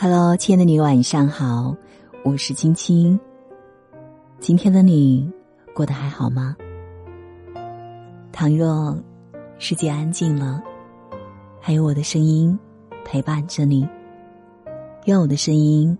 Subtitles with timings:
[0.00, 1.76] Hello，亲爱的你，晚上好，
[2.22, 3.18] 我是青青。
[4.38, 5.28] 今天的你
[5.74, 6.56] 过得还好吗？
[8.30, 8.96] 倘若
[9.58, 10.62] 世界安静了，
[11.60, 12.56] 还有我的声音
[13.04, 13.88] 陪伴着你，
[15.06, 15.98] 愿我的声音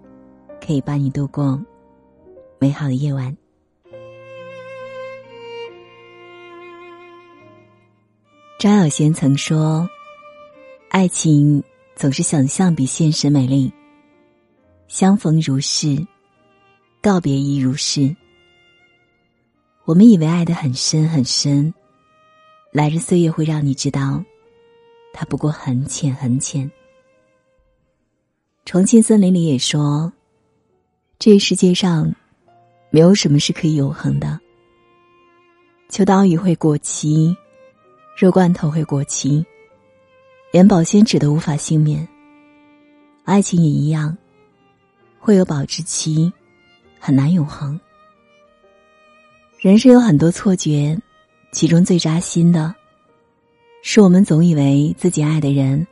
[0.65, 1.61] 可以伴你度过
[2.61, 3.37] 美好的夜晚。
[8.61, 9.89] 张小娴曾说
[10.89, 11.61] ：“爱情
[11.97, 13.73] 总是想象比现实美丽。”
[14.89, 16.07] 相逢如是，
[17.03, 18.17] 告别亦如是。
[19.85, 21.73] 我们以为爱的很深很深，
[22.73, 24.25] 来日岁月会让你知道，
[25.13, 26.71] 它不过很浅很浅。
[28.65, 30.11] 重庆森林里也说，
[31.19, 32.15] 这世界上
[32.89, 34.41] 没有什么是可以永恒的。
[35.91, 37.37] 秋刀鱼会过期，
[38.17, 39.45] 肉罐头会过期，
[40.51, 42.09] 连保鲜纸都无法幸免。
[43.25, 44.17] 爱情也一样。
[45.29, 46.33] 会有保质期，
[46.99, 47.79] 很难永恒。
[49.61, 50.99] 人生有很多错觉，
[51.53, 52.75] 其中最扎心的，
[53.83, 55.87] 是我们总以为自己爱的人，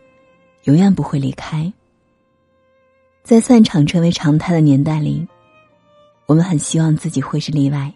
[0.62, 1.70] 永远不会离开。
[3.24, 5.28] 在散场成为常态的年代里，
[6.24, 7.92] 我们很希望自己会是例外。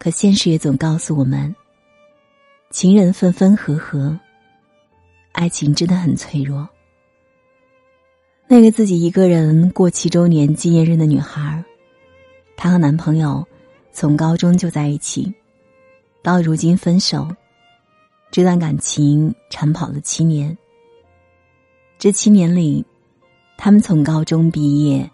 [0.00, 1.54] 可现实也总告诉我们，
[2.70, 4.18] 情人分分合合，
[5.30, 6.68] 爱情真的很脆弱。
[8.52, 11.64] 那个自己一个人过七周年纪念日的女孩，
[12.54, 13.48] 她和男朋友
[13.92, 15.32] 从高中就在一起，
[16.22, 17.26] 到如今分手，
[18.30, 20.54] 这段感情长跑了七年。
[21.98, 22.84] 这七年里，
[23.56, 25.10] 他们从高中毕业，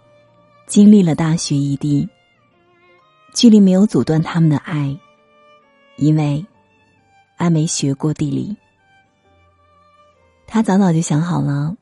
[0.67, 2.09] 经历了大学异地，
[3.35, 4.99] 距离没有阻断他们的爱，
[5.95, 6.45] 因为
[7.37, 8.57] 爱没学过地理。
[10.45, 11.77] 他早早就想好了。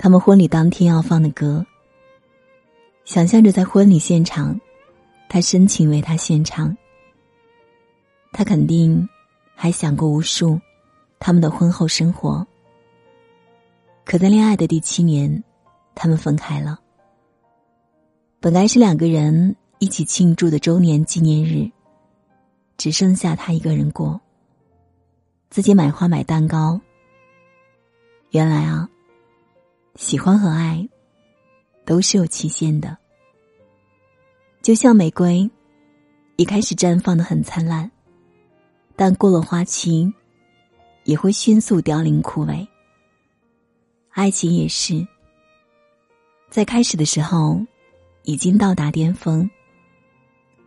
[0.00, 1.66] 他们婚礼当天要放的歌，
[3.04, 4.58] 想象着在婚礼现场，
[5.28, 6.74] 他深情为他献唱。
[8.30, 9.08] 他肯定
[9.56, 10.60] 还想过无数
[11.18, 12.46] 他们的婚后生活。
[14.04, 15.42] 可在恋爱的第七年，
[15.96, 16.78] 他们分开了。
[18.38, 21.68] 本来是两个人一起庆祝的周年纪念日，
[22.76, 24.20] 只剩下他一个人过，
[25.50, 26.80] 自己买花买蛋糕。
[28.30, 28.88] 原来啊。
[29.98, 30.88] 喜欢和爱，
[31.84, 32.96] 都是有期限的。
[34.62, 35.50] 就像玫瑰，
[36.36, 37.90] 一开始绽放的很灿烂，
[38.94, 40.10] 但过了花期，
[41.02, 42.64] 也会迅速凋零枯萎。
[44.10, 45.04] 爱情也是，
[46.48, 47.60] 在开始的时候，
[48.22, 49.50] 已经到达巅峰，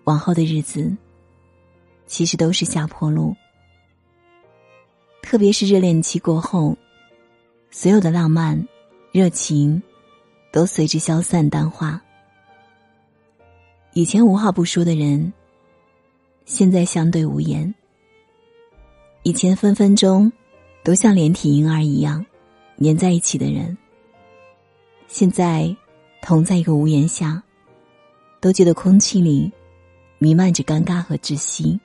[0.03, 0.93] 往后的日子，
[2.05, 3.33] 其实都是下坡路。
[5.21, 6.77] 特别是热恋期过后，
[7.69, 8.67] 所有的浪漫。
[9.11, 9.83] 热情，
[10.53, 12.01] 都随之消散淡化。
[13.91, 15.33] 以前无话不说的人，
[16.45, 17.75] 现在相对无言。
[19.23, 20.31] 以前分分钟
[20.81, 22.25] 都像连体婴儿一样
[22.79, 23.77] 粘在一起的人，
[25.09, 25.75] 现在
[26.21, 27.43] 同在一个屋檐下，
[28.39, 29.51] 都觉得空气里
[30.19, 31.77] 弥漫着尴尬和窒息。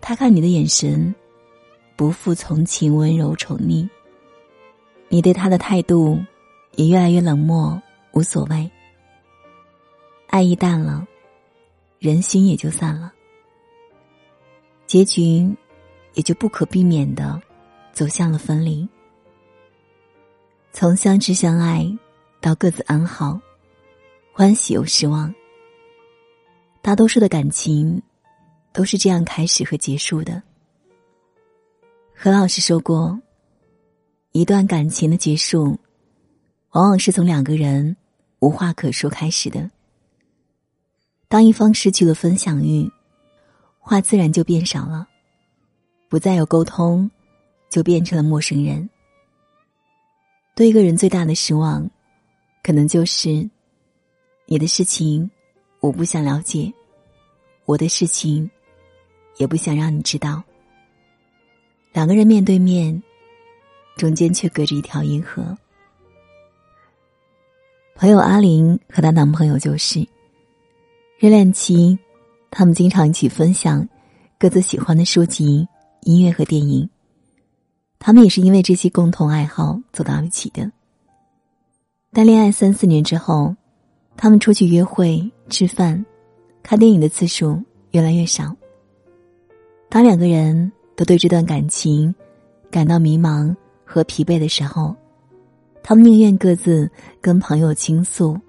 [0.00, 1.14] 他看你的眼神，
[1.94, 3.88] 不复从前温柔宠溺。
[5.12, 6.18] 你对他的态度
[6.76, 7.78] 也越来越冷漠，
[8.12, 8.70] 无所谓。
[10.28, 11.06] 爱意淡了，
[11.98, 13.12] 人心也就散了，
[14.86, 15.54] 结局
[16.14, 17.38] 也就不可避免的
[17.92, 18.88] 走向了分离。
[20.72, 21.86] 从相知相爱
[22.40, 23.38] 到各自安好，
[24.32, 25.32] 欢喜又失望。
[26.80, 28.00] 大多数的感情
[28.72, 30.42] 都是这样开始和结束的。
[32.14, 33.20] 何老师说过。
[34.32, 35.78] 一段感情的结束，
[36.70, 37.98] 往往是从两个人
[38.38, 39.70] 无话可说开始的。
[41.28, 42.90] 当一方失去了分享欲，
[43.78, 45.06] 话自然就变少了，
[46.08, 47.10] 不再有沟通，
[47.68, 48.88] 就变成了陌生人。
[50.54, 51.90] 对一个人最大的失望，
[52.62, 53.50] 可能就是
[54.46, 55.30] 你的事情
[55.80, 56.72] 我不想了解，
[57.66, 58.50] 我的事情
[59.36, 60.42] 也不想让你知道。
[61.92, 63.02] 两个人面对面。
[64.02, 65.56] 中间却隔着一条银河。
[67.94, 70.00] 朋友阿玲和她男朋友就是，
[71.20, 71.96] 热恋期，
[72.50, 73.88] 他们经常一起分享
[74.40, 75.68] 各自喜欢的书籍、
[76.00, 76.90] 音乐和电影。
[78.00, 80.68] 他们也是因为这些共同爱好走到一起的。
[82.12, 83.54] 但恋爱三四年之后，
[84.16, 86.04] 他们出去约会、吃饭、
[86.60, 87.62] 看电影的次数
[87.92, 88.52] 越来越少。
[89.88, 92.12] 当两个人都对这段感情
[92.68, 93.54] 感到迷茫。
[93.92, 94.96] 和疲惫的时候，
[95.82, 96.90] 他们宁愿各自
[97.20, 98.40] 跟朋友倾诉，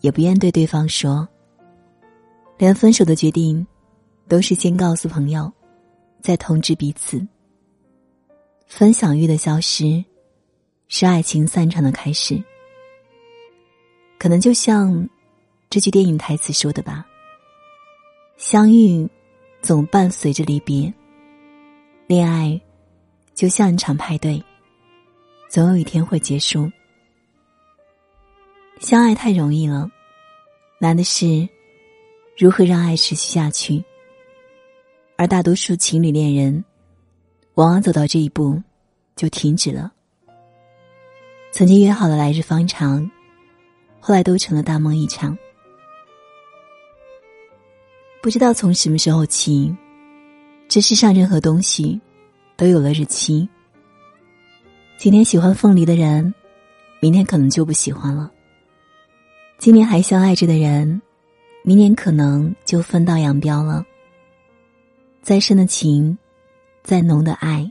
[0.00, 1.28] 也不愿对对方说。
[2.56, 3.66] 连分手的决定，
[4.26, 5.52] 都是先告诉朋友，
[6.22, 7.20] 再通知彼此。
[8.66, 10.02] 分享欲的消失，
[10.88, 12.42] 是爱情散场的开始。
[14.18, 15.06] 可能就像
[15.68, 17.06] 这句电影台词说的吧
[18.38, 19.06] ：“相遇
[19.60, 20.90] 总伴随着离别，
[22.06, 22.58] 恋爱
[23.34, 24.42] 就像一场派对，
[25.50, 26.70] 总有一天会结束。
[28.78, 29.90] 相爱太容易了，
[30.78, 31.48] 难的是
[32.38, 33.84] 如何让爱持续下去。
[35.16, 36.64] 而大多数情侣恋人。”
[37.54, 38.62] 往往走到这一步，
[39.16, 39.92] 就停止了。
[41.50, 43.10] 曾经约好的来日方长，
[43.98, 45.36] 后来都成了大梦一场。
[48.22, 49.76] 不知道从什么时候起，
[50.68, 52.00] 这世上任何东西
[52.56, 53.46] 都有了日期。
[55.02, 56.34] 今天喜欢凤梨的人，
[57.00, 58.30] 明天可能就不喜欢了。
[59.56, 61.00] 今年还相爱着的人，
[61.62, 63.82] 明年可能就分道扬镳了。
[65.22, 66.18] 再深的情。
[66.82, 67.70] 再浓的爱，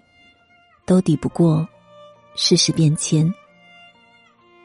[0.87, 1.67] 都抵不过
[2.35, 3.31] 世事变迁。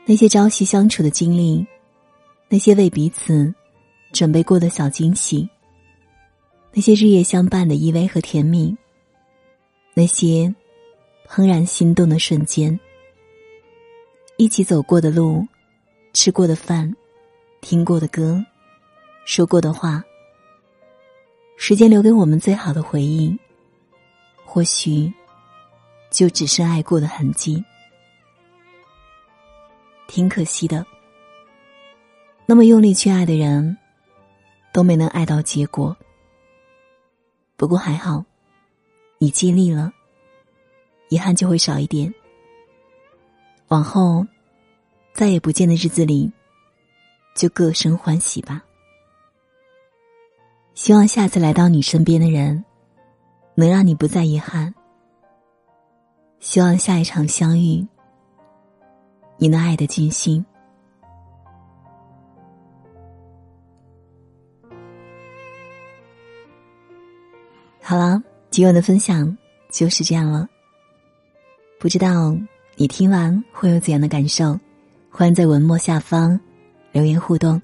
[0.07, 1.67] 那些朝夕相处的经历，
[2.49, 3.55] 那些为彼此
[4.11, 5.47] 准备过的小惊喜，
[6.73, 8.75] 那些日夜相伴的依偎和甜蜜，
[9.93, 10.55] 那些
[11.29, 12.79] 怦然心动的瞬间，
[14.37, 15.47] 一起走过的路，
[16.13, 16.95] 吃过的饭，
[17.61, 18.45] 听过的歌，
[19.25, 20.05] 说过的话，
[21.57, 23.37] 时间留给我们最好的回忆。
[24.45, 25.13] 或许，
[26.11, 27.65] 就只是爱过的痕迹，
[30.07, 30.87] 挺可惜的。
[32.47, 33.77] 那么用力去爱的人，
[34.73, 35.97] 都没能爱到结果。
[37.57, 38.25] 不过还好，
[39.19, 39.93] 你尽力了，
[41.15, 42.13] 遗憾就会少一点。
[43.69, 44.27] 往后，
[45.13, 46.29] 再也不见的日子里，
[47.37, 48.65] 就各生欢喜吧。
[50.75, 52.65] 希望下次来到你身边的人。
[53.57, 54.75] 能让你不再遗憾。
[56.41, 57.87] 希望下一场相遇，
[59.37, 60.45] 你能爱的尽兴。
[67.81, 68.21] 好了，
[68.51, 69.39] 今晚的分享
[69.71, 70.49] 就是这样了。
[71.79, 72.37] 不知道
[72.77, 74.59] 你听完会有怎样的感受？
[75.11, 76.39] 欢迎在文末下方
[76.93, 77.61] 留言互动。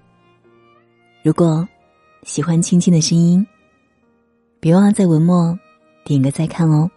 [1.22, 1.66] 如果
[2.22, 3.46] 喜欢青青的声音，
[4.60, 5.58] 别忘了在文末。
[6.02, 6.90] 点个再看哦，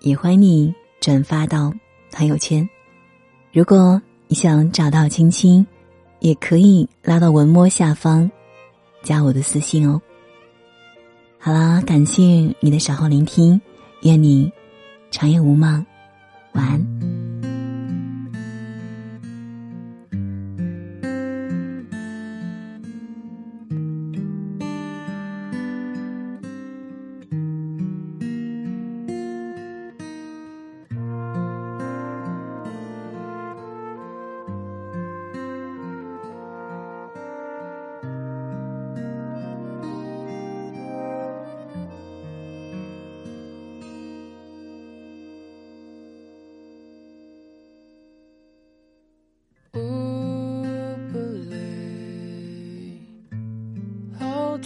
[0.00, 1.72] 也欢迎你转发到
[2.10, 2.68] 朋友圈。
[3.52, 5.64] 如果你想找到青青，
[6.18, 8.30] 也可以拉到文末下方
[9.02, 10.00] 加我的私信哦。
[11.38, 12.22] 好啦，感谢
[12.60, 13.58] 你的守候聆听，
[14.02, 14.52] 愿你
[15.10, 15.86] 长夜无梦，
[16.52, 16.97] 晚安。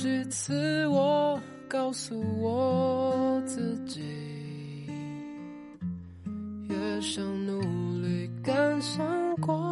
[0.03, 4.01] 几次我告诉我自己，
[6.69, 7.61] 越想努
[8.01, 9.07] 力赶上
[9.37, 9.72] 光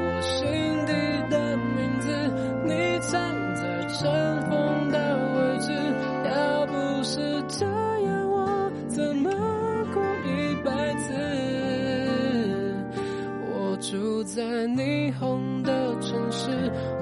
[15.21, 16.49] 霓虹的城市，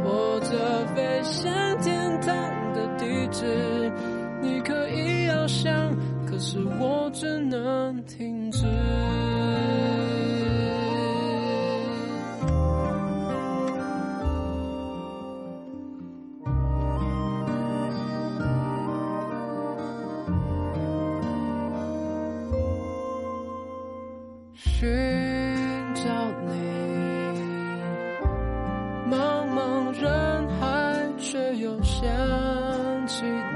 [0.03, 1.49] 或者飞向
[1.79, 3.45] 天堂的地址。
[4.41, 5.95] 你可以翱翔，
[6.27, 8.65] 可是我只能停止。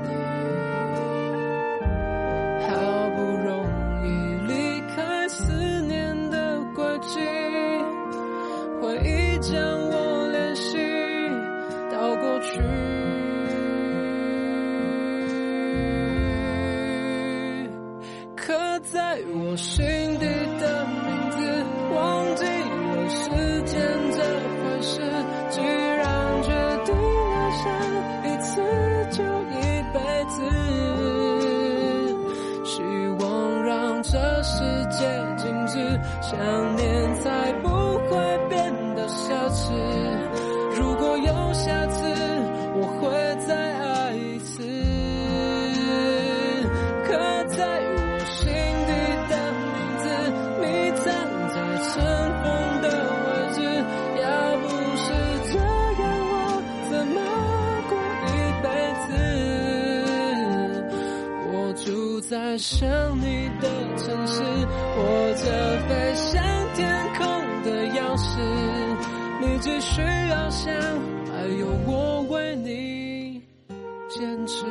[0.02, 0.10] 你
[2.68, 2.72] 好
[3.16, 3.52] 不容
[4.04, 4.08] 易
[4.48, 4.52] 离
[4.96, 7.20] 开思念的轨迹，
[8.82, 9.54] 回忆将
[9.90, 10.78] 我联系
[11.92, 12.60] 到过去。
[18.36, 19.86] 刻在我心
[36.34, 38.12] 想念才不会
[38.50, 39.72] 变得奢侈。
[40.76, 42.02] 如果有下次，
[42.76, 43.02] 我会
[43.48, 44.52] 再爱一次。
[47.06, 47.14] 刻
[47.50, 47.64] 在
[47.94, 48.42] 我心
[48.88, 48.92] 底
[49.30, 50.04] 的名字，
[50.60, 50.66] 你
[51.06, 51.06] 站
[51.54, 51.94] 在尘
[52.42, 52.44] 封
[52.82, 52.86] 的
[53.22, 53.58] 位置。
[54.20, 54.26] 要
[54.58, 54.66] 不
[54.98, 55.06] 是
[55.52, 55.54] 这
[56.02, 56.34] 样，我
[56.90, 57.16] 怎么
[57.90, 57.92] 过
[58.26, 58.32] 一
[58.64, 58.66] 辈
[59.06, 59.12] 子？
[61.54, 61.86] 我住
[62.22, 62.82] 在想
[63.20, 63.24] 你
[63.62, 63.64] 的
[63.98, 64.42] 城市，
[64.98, 66.44] 握着飞向
[66.76, 67.24] 天空
[67.64, 68.40] 的钥匙。
[69.42, 70.74] 你只需要想，
[71.28, 73.42] 还有我为你
[74.10, 74.66] 坚持。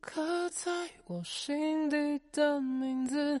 [0.00, 0.70] 刻在
[1.06, 3.40] 我心底的名字，